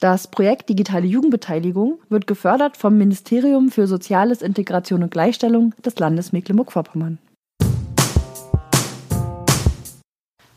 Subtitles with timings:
[0.00, 6.30] Das Projekt Digitale Jugendbeteiligung wird gefördert vom Ministerium für Soziales, Integration und Gleichstellung des Landes
[6.30, 7.18] Mecklenburg-Vorpommern.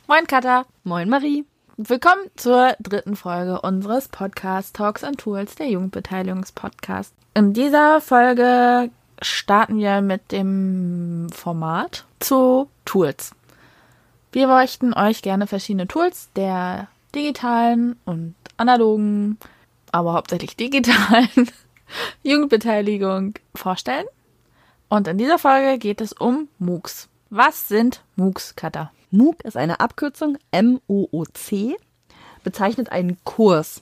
[0.08, 0.66] Moin Katha.
[0.84, 1.46] Moin Marie.
[1.78, 7.16] Willkommen zur dritten Folge unseres Podcasts Talks and Tools, der Jugendbeteiligungspodcast.
[7.34, 8.92] In dieser Folge
[9.24, 13.32] starten wir mit dem Format zu Tools.
[14.32, 19.38] Wir möchten euch gerne verschiedene Tools der digitalen und analogen,
[19.92, 21.30] aber hauptsächlich digitalen
[22.24, 24.06] Jugendbeteiligung vorstellen.
[24.90, 27.10] Und in dieser Folge geht es um MOOCs.
[27.30, 28.92] Was sind MOOCs, Katha?
[29.12, 31.78] MOOC ist eine Abkürzung M-O-O-C,
[32.44, 33.82] bezeichnet einen Kurs.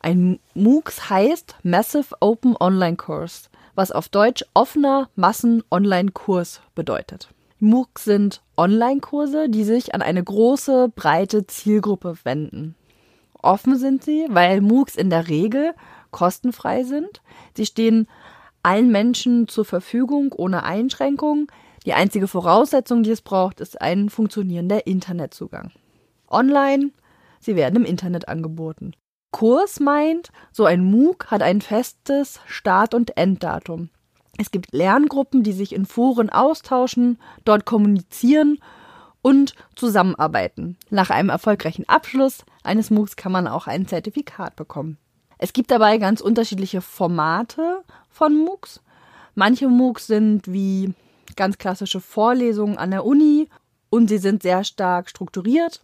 [0.00, 7.28] Ein MOOC heißt Massive Open Online Course, was auf Deutsch offener Massen-Online-Kurs bedeutet.
[7.60, 12.76] MOOCs sind Online-Kurse, die sich an eine große, breite Zielgruppe wenden.
[13.40, 15.74] Offen sind sie, weil MOOCs in der Regel
[16.10, 17.20] kostenfrei sind.
[17.56, 18.08] Sie stehen
[18.62, 21.50] allen Menschen zur Verfügung ohne Einschränkung.
[21.84, 25.72] Die einzige Voraussetzung, die es braucht, ist ein funktionierender Internetzugang.
[26.28, 26.90] Online,
[27.40, 28.92] sie werden im Internet angeboten.
[29.30, 33.90] Kurs meint, so ein MOOC hat ein festes Start- und Enddatum.
[34.40, 38.58] Es gibt Lerngruppen, die sich in Foren austauschen, dort kommunizieren
[39.20, 40.76] und zusammenarbeiten.
[40.90, 44.96] Nach einem erfolgreichen Abschluss eines MOOCs kann man auch ein Zertifikat bekommen.
[45.38, 48.80] Es gibt dabei ganz unterschiedliche Formate von MOOCs.
[49.34, 50.94] Manche MOOCs sind wie
[51.34, 53.48] ganz klassische Vorlesungen an der Uni
[53.90, 55.82] und sie sind sehr stark strukturiert.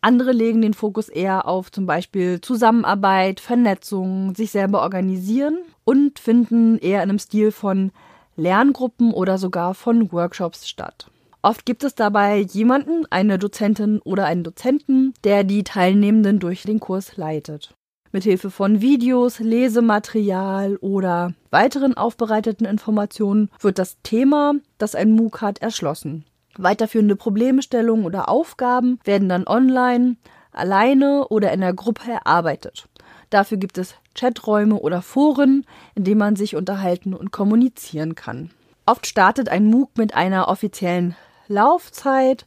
[0.00, 6.78] Andere legen den Fokus eher auf zum Beispiel Zusammenarbeit, Vernetzung, sich selber organisieren und finden
[6.78, 7.92] eher in einem Stil von
[8.36, 11.10] Lerngruppen oder sogar von Workshops statt.
[11.42, 16.78] Oft gibt es dabei jemanden, eine Dozentin oder einen Dozenten, der die Teilnehmenden durch den
[16.78, 17.74] Kurs leitet.
[18.12, 25.58] Mithilfe von Videos, Lesematerial oder weiteren aufbereiteten Informationen wird das Thema, das ein MOOC hat,
[25.62, 26.24] erschlossen.
[26.56, 30.16] Weiterführende Problemstellungen oder Aufgaben werden dann online,
[30.52, 32.86] alleine oder in der Gruppe erarbeitet.
[33.30, 35.64] Dafür gibt es Chaträume oder Foren,
[35.94, 38.50] in denen man sich unterhalten und kommunizieren kann.
[38.86, 41.16] Oft startet ein MOOC mit einer offiziellen
[41.48, 42.46] Laufzeit,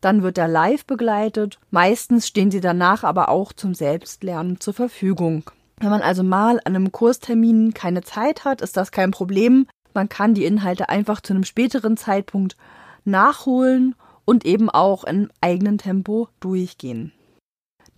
[0.00, 1.58] dann wird er live begleitet.
[1.70, 5.50] Meistens stehen sie danach aber auch zum Selbstlernen zur Verfügung.
[5.78, 9.66] Wenn man also mal an einem Kurstermin keine Zeit hat, ist das kein Problem.
[9.94, 12.56] Man kann die Inhalte einfach zu einem späteren Zeitpunkt
[13.04, 13.94] nachholen
[14.24, 17.12] und eben auch in eigenem Tempo durchgehen.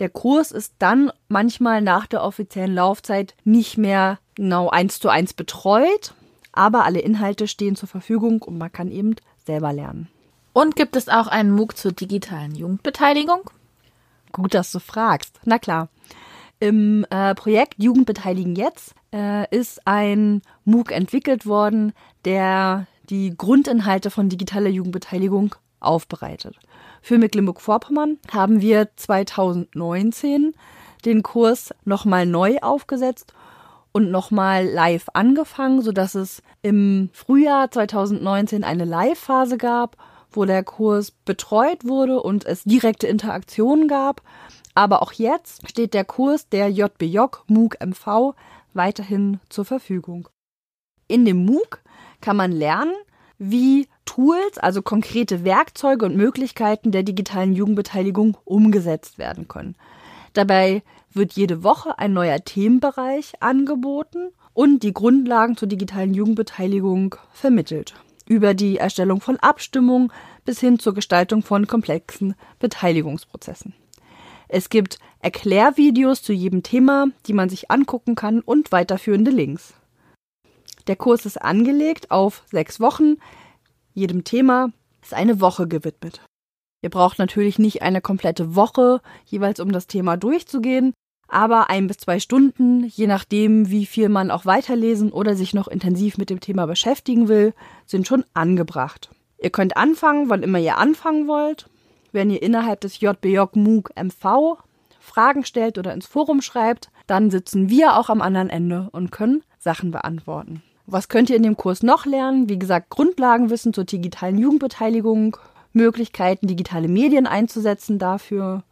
[0.03, 5.33] Der Kurs ist dann manchmal nach der offiziellen Laufzeit nicht mehr genau eins zu eins
[5.33, 6.13] betreut,
[6.51, 9.15] aber alle Inhalte stehen zur Verfügung und man kann eben
[9.47, 10.09] selber lernen.
[10.53, 13.49] Und gibt es auch einen MOOC zur digitalen Jugendbeteiligung?
[14.33, 15.39] Gut, dass du fragst.
[15.45, 15.89] Na klar.
[16.59, 21.93] Im äh, Projekt Jugendbeteiligen jetzt äh, ist ein MOOC entwickelt worden,
[22.25, 26.57] der die Grundinhalte von digitaler Jugendbeteiligung aufbereitet.
[27.03, 30.55] Für Mecklenburg-Vorpommern haben wir 2019
[31.05, 33.35] den Kurs nochmal neu aufgesetzt
[33.93, 39.97] und nochmal live angefangen, sodass es im Frühjahr 2019 eine Live-Phase gab
[40.37, 44.23] wo der Kurs betreut wurde und es direkte Interaktionen gab.
[44.75, 48.35] Aber auch jetzt steht der Kurs der JBJ MOOC MV
[48.73, 50.29] weiterhin zur Verfügung.
[51.09, 51.83] In dem MOOC
[52.21, 52.95] kann man lernen,
[53.43, 59.75] wie Tools, also konkrete Werkzeuge und Möglichkeiten der digitalen Jugendbeteiligung umgesetzt werden können.
[60.33, 60.83] Dabei
[61.13, 67.95] wird jede Woche ein neuer Themenbereich angeboten und die Grundlagen zur digitalen Jugendbeteiligung vermittelt
[68.27, 70.13] über die Erstellung von Abstimmungen
[70.45, 73.75] bis hin zur Gestaltung von komplexen Beteiligungsprozessen.
[74.49, 79.75] Es gibt Erklärvideos zu jedem Thema, die man sich angucken kann und weiterführende Links.
[80.87, 83.17] Der Kurs ist angelegt auf sechs Wochen.
[83.95, 84.71] Jedem Thema
[85.03, 86.21] ist eine Woche gewidmet.
[86.83, 90.93] Ihr braucht natürlich nicht eine komplette Woche jeweils, um das Thema durchzugehen
[91.33, 95.67] aber ein bis zwei Stunden, je nachdem, wie viel man auch weiterlesen oder sich noch
[95.67, 97.55] intensiv mit dem Thema beschäftigen will,
[97.87, 99.11] sind schon angebracht.
[99.39, 101.71] Ihr könnt anfangen, wann immer ihr anfangen wollt.
[102.13, 104.59] Wenn ihr innerhalb des JBJ MOOC MV
[105.01, 109.43] Fragen stellt oder ins Forum schreibt, dann sitzen wir auch am anderen Ende und können
[109.59, 110.63] Sachen beantworten.
[110.87, 112.49] Was könnt ihr in dem Kurs noch lernen?
[112.49, 115.37] Wie gesagt, Grundlagenwissen zur digitalen Jugendbeteiligung,
[115.73, 118.65] Möglichkeiten, digitale Medien einzusetzen dafür,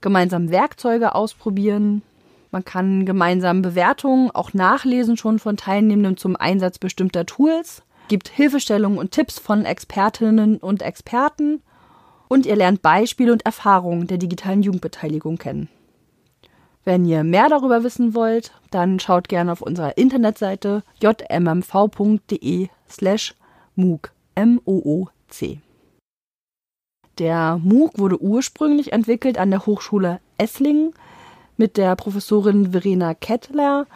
[0.00, 2.02] gemeinsam Werkzeuge ausprobieren.
[2.50, 8.98] Man kann gemeinsam Bewertungen auch nachlesen schon von Teilnehmenden zum Einsatz bestimmter Tools, gibt Hilfestellungen
[8.98, 11.62] und Tipps von Expertinnen und Experten
[12.28, 15.68] und ihr lernt Beispiele und Erfahrungen der digitalen Jugendbeteiligung kennen.
[16.84, 23.34] Wenn ihr mehr darüber wissen wollt, dann schaut gerne auf unserer Internetseite jmmv.de slash
[23.76, 24.12] MOOC.
[24.34, 25.60] M-O-O-C.
[27.18, 30.94] Der MOOC wurde ursprünglich entwickelt an der Hochschule Esslingen
[31.56, 33.86] mit der Professorin Verena Kettler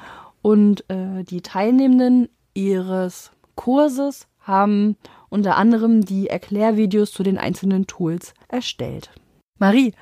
[0.43, 4.97] und äh, die Teilnehmenden ihres Kurses haben
[5.31, 9.11] unter anderem die Erklärvideos zu den einzelnen Tools erstellt.
[9.59, 9.93] Marie,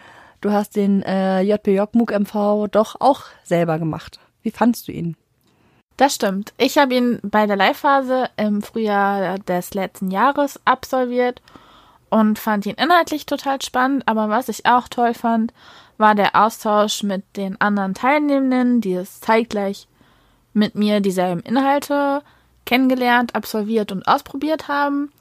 [0.45, 4.21] du hast den äh, JPJ MOOC MV doch auch selber gemacht.
[4.43, 5.17] Wie fandst du ihn?
[5.97, 6.53] Das stimmt.
[6.59, 11.41] Ich habe ihn bei der Live-Phase im Frühjahr des letzten Jahres absolviert
[12.11, 14.07] und fand ihn inhaltlich total spannend.
[14.07, 15.55] Aber was ich auch toll fand,
[15.97, 19.87] war der Austausch mit den anderen Teilnehmenden, die es zeitgleich
[20.53, 22.23] mit mir dieselben Inhalte
[22.67, 25.13] kennengelernt, absolviert und ausprobiert haben.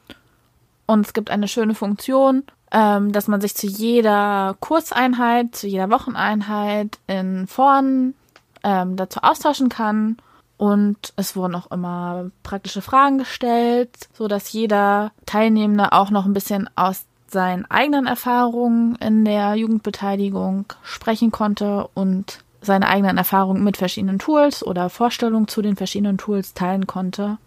[0.86, 2.44] Und es gibt eine schöne Funktion,
[2.74, 8.16] ähm, dass man sich zu jeder Kurseinheit, zu jeder Wocheneinheit in Foren
[8.64, 10.18] ähm, dazu austauschen kann.
[10.58, 16.34] Und es wurden auch immer praktische Fragen gestellt, so dass jeder Teilnehmende auch noch ein
[16.34, 23.78] bisschen aus seinen eigenen Erfahrungen in der Jugendbeteiligung sprechen konnte und seine eigenen Erfahrungen mit
[23.78, 27.38] verschiedenen Tools oder Vorstellungen zu den verschiedenen Tools teilen konnte.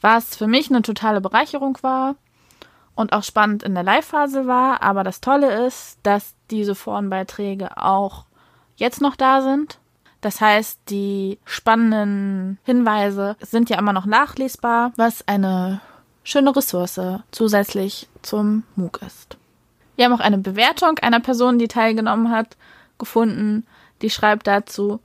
[0.00, 2.16] Was für mich eine totale Bereicherung war
[2.94, 4.82] und auch spannend in der Live-Phase war.
[4.82, 8.26] Aber das Tolle ist, dass diese Forenbeiträge auch
[8.76, 9.78] jetzt noch da sind.
[10.20, 15.80] Das heißt, die spannenden Hinweise sind ja immer noch nachlesbar, was eine
[16.22, 17.00] schöne Ressource
[17.32, 19.36] zusätzlich zum MOOC ist.
[19.96, 22.56] Wir haben auch eine Bewertung einer Person, die teilgenommen hat,
[22.98, 23.66] gefunden.
[24.00, 25.00] Die schreibt dazu,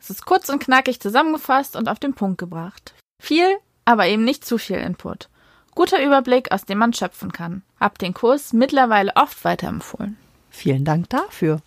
[0.00, 2.94] es ist kurz und knackig zusammengefasst und auf den Punkt gebracht.
[3.22, 3.48] Viel,
[3.84, 5.28] aber eben nicht zu viel Input.
[5.76, 7.62] Guter Überblick, aus dem man schöpfen kann.
[7.78, 10.16] Hab den Kurs mittlerweile oft weiterempfohlen.
[10.48, 11.60] Vielen Dank dafür.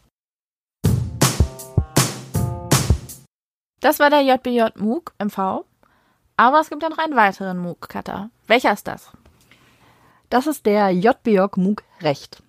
[3.82, 5.64] Das war der JBJ MOOC MV.
[6.38, 8.32] Aber es gibt ja noch einen weiteren MOOC, Kata.
[8.48, 9.12] Welcher ist das?
[10.32, 12.42] Das ist der JBJ MOOC Recht.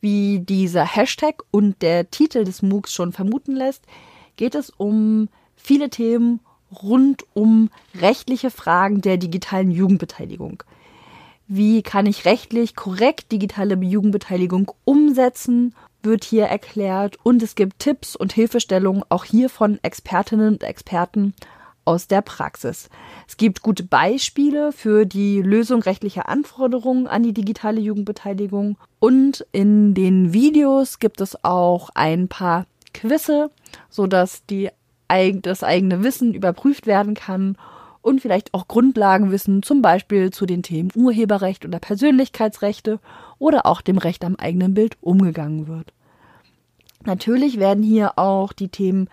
[0.00, 3.84] Wie dieser Hashtag und der Titel des MOOCs schon vermuten lässt,
[4.36, 6.38] geht es um viele Themen
[6.70, 10.62] rund um rechtliche Fragen der digitalen Jugendbeteiligung.
[11.52, 17.16] Wie kann ich rechtlich korrekt digitale Jugendbeteiligung umsetzen, wird hier erklärt.
[17.24, 21.34] Und es gibt Tipps und Hilfestellungen auch hier von Expertinnen und Experten
[21.84, 22.88] aus der Praxis.
[23.26, 28.76] Es gibt gute Beispiele für die Lösung rechtlicher Anforderungen an die digitale Jugendbeteiligung.
[29.00, 33.50] Und in den Videos gibt es auch ein paar Quizze,
[33.88, 34.70] sodass die,
[35.42, 37.56] das eigene Wissen überprüft werden kann
[38.02, 42.98] und vielleicht auch Grundlagenwissen, zum Beispiel zu den Themen Urheberrecht oder Persönlichkeitsrechte
[43.38, 45.92] oder auch dem Recht am eigenen Bild umgegangen wird.
[47.04, 49.08] Natürlich werden hier auch die Themen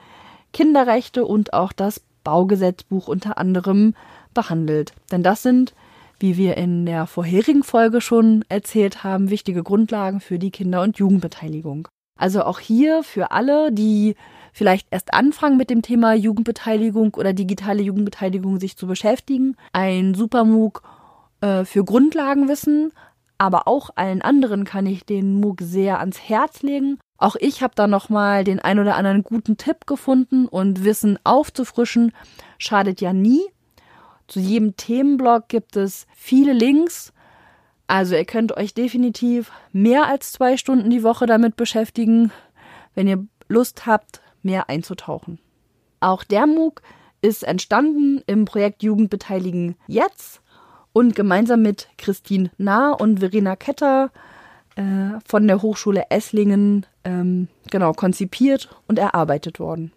[0.54, 3.94] Kinderrechte und auch das Baugesetzbuch unter anderem
[4.34, 4.94] behandelt.
[5.12, 5.74] Denn das sind,
[6.20, 10.98] wie wir in der vorherigen Folge schon erzählt haben, wichtige Grundlagen für die Kinder- und
[10.98, 11.88] Jugendbeteiligung.
[12.18, 14.16] Also auch hier für alle, die
[14.58, 19.56] vielleicht erst anfangen mit dem Thema Jugendbeteiligung oder digitale Jugendbeteiligung sich zu beschäftigen.
[19.72, 20.82] Ein super MOOC
[21.42, 22.92] äh, für Grundlagenwissen,
[23.38, 26.98] aber auch allen anderen kann ich den MOOC sehr ans Herz legen.
[27.20, 32.12] Auch ich habe da nochmal den ein oder anderen guten Tipp gefunden und Wissen aufzufrischen
[32.58, 33.42] schadet ja nie.
[34.28, 37.14] Zu jedem Themenblock gibt es viele Links.
[37.86, 42.32] Also ihr könnt euch definitiv mehr als zwei Stunden die Woche damit beschäftigen.
[42.96, 45.40] Wenn ihr Lust habt, mehr einzutauchen.
[46.00, 46.82] Auch der MOOC
[47.22, 50.42] ist entstanden im Projekt Jugendbeteiligen jetzt
[50.94, 54.12] und gemeinsam mit Christine Nahr und Verena Ketter
[54.76, 59.92] äh, von der Hochschule Esslingen ähm, genau konzipiert und erarbeitet worden.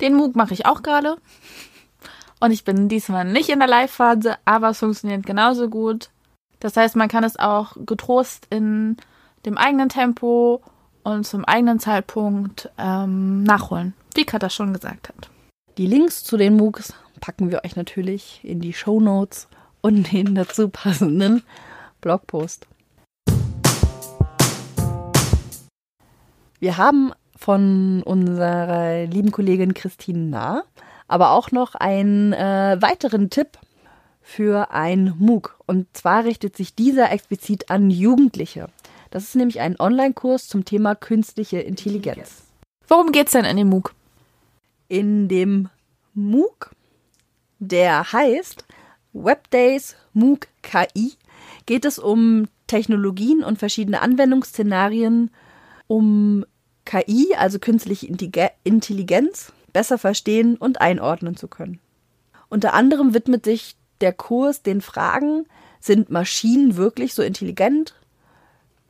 [0.00, 1.16] Den MOOC mache ich auch gerade.
[2.40, 6.10] Und ich bin diesmal nicht in der Live-Phase, aber es funktioniert genauso gut.
[6.60, 8.96] Das heißt, man kann es auch getrost in
[9.46, 10.60] dem eigenen Tempo
[11.06, 15.30] und zum eigenen Zeitpunkt ähm, nachholen, wie Katha schon gesagt hat.
[15.78, 19.46] Die Links zu den MOOCs packen wir euch natürlich in die Show Notes
[19.80, 21.44] und den dazu passenden
[22.00, 22.66] Blogpost.
[26.58, 30.64] Wir haben von unserer lieben Kollegin Christine Nah
[31.08, 33.58] aber auch noch einen äh, weiteren Tipp
[34.20, 35.56] für ein MOOC.
[35.66, 38.66] Und zwar richtet sich dieser explizit an Jugendliche.
[39.16, 42.42] Das ist nämlich ein Online-Kurs zum Thema künstliche Intelligenz.
[42.86, 43.94] Worum geht's denn in dem MOOC?
[44.88, 45.70] In dem
[46.12, 46.72] MOOC,
[47.58, 48.66] der heißt
[49.14, 51.14] Webdays MOOC KI,
[51.64, 55.30] geht es um Technologien und verschiedene Anwendungsszenarien,
[55.86, 56.44] um
[56.84, 58.06] KI, also künstliche
[58.64, 61.80] Intelligenz, besser verstehen und einordnen zu können.
[62.50, 65.46] Unter anderem widmet sich der Kurs den Fragen,
[65.80, 67.94] sind Maschinen wirklich so intelligent?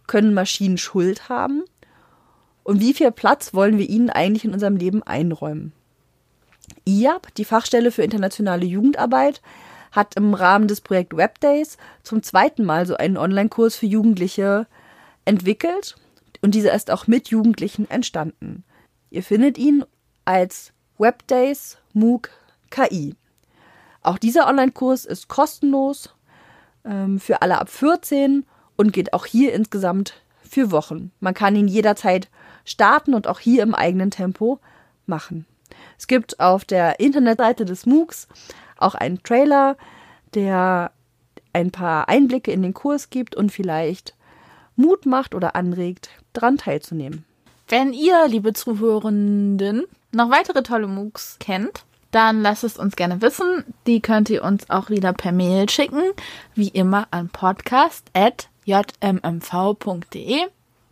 [0.07, 1.65] Können Maschinen Schuld haben?
[2.63, 5.73] Und wie viel Platz wollen wir ihnen eigentlich in unserem Leben einräumen?
[6.85, 9.41] IAB, die Fachstelle für internationale Jugendarbeit,
[9.93, 14.67] hat im Rahmen des Projekt Webdays zum zweiten Mal so einen Online-Kurs für Jugendliche
[15.25, 15.97] entwickelt
[16.43, 18.65] und dieser ist auch mit Jugendlichen entstanden.
[19.11, 19.85] Ihr findet ihn
[20.25, 22.31] als Webdays MOOC
[22.71, 23.15] KI.
[24.03, 26.15] Auch dieser Online-Kurs ist kostenlos
[26.85, 28.45] ähm, für alle ab 14
[28.77, 31.11] und geht auch hier insgesamt für Wochen.
[31.21, 32.29] Man kann ihn jederzeit
[32.65, 34.59] starten und auch hier im eigenen Tempo
[35.07, 35.47] machen.
[35.99, 38.29] Es gibt auf der Internetseite des MOOCs
[38.79, 39.77] auch einen Trailer,
[40.35, 40.91] der
[41.53, 44.15] ein paar Einblicke in den Kurs gibt und vielleicht
[44.77, 47.25] Mut macht oder anregt, daran teilzunehmen.
[47.69, 53.65] Wenn ihr, liebe Zuhörenden, noch weitere tolle MOOCs kennt, dann lasst es uns gerne wissen.
[53.87, 56.03] Die könnt ihr uns auch wieder per Mail schicken,
[56.55, 57.29] wie immer an
[58.67, 60.47] podcast.jmmv.de.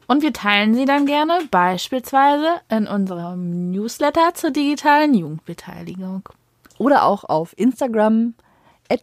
[0.07, 6.28] Und wir teilen sie dann gerne beispielsweise in unserem Newsletter zur digitalen Jugendbeteiligung.
[6.78, 8.35] Oder auch auf Instagram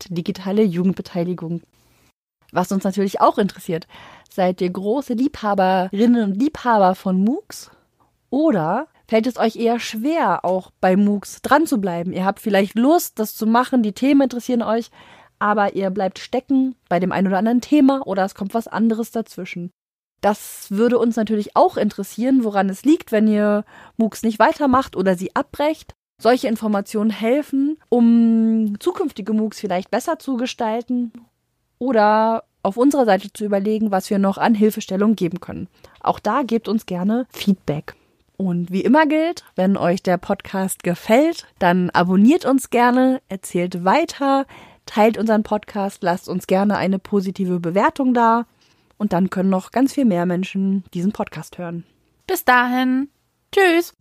[0.10, 1.62] digitale Jugendbeteiligung.
[2.54, 3.88] Was uns natürlich auch interessiert,
[4.30, 7.72] seid ihr große Liebhaberinnen und Liebhaber von MOOCs?
[8.30, 12.14] Oder fällt es euch eher schwer, auch bei MOOCs dran zu bleiben?
[12.14, 14.92] Ihr habt vielleicht Lust, das zu machen, die Themen interessieren euch,
[15.42, 19.10] aber ihr bleibt stecken bei dem einen oder anderen Thema oder es kommt was anderes
[19.10, 19.72] dazwischen.
[20.22, 23.66] Das würde uns natürlich auch interessieren, woran es liegt, wenn ihr
[23.98, 25.96] MOOCs nicht weitermacht oder sie abbrecht.
[26.22, 31.12] Solche Informationen helfen, um zukünftige MOOCs vielleicht besser zu gestalten
[31.80, 35.68] oder auf unserer Seite zu überlegen, was wir noch an Hilfestellung geben können.
[36.02, 37.96] Auch da gebt uns gerne Feedback.
[38.38, 44.46] Und wie immer gilt, wenn euch der Podcast gefällt, dann abonniert uns gerne, erzählt weiter,
[44.86, 48.46] teilt unseren Podcast, lasst uns gerne eine positive Bewertung da
[48.98, 51.86] und dann können noch ganz viel mehr Menschen diesen Podcast hören.
[52.28, 53.10] Bis dahin,
[53.52, 53.94] tschüss!